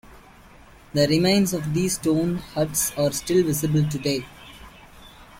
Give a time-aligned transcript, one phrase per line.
[0.95, 4.25] The remains of these stone huts are still visible today.